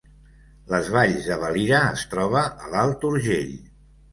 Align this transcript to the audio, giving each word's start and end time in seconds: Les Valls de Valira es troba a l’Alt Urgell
Les 0.71 0.87
Valls 0.95 1.27
de 1.27 1.37
Valira 1.45 1.83
es 1.99 2.07
troba 2.15 2.43
a 2.49 2.73
l’Alt 2.73 3.07
Urgell 3.11 3.57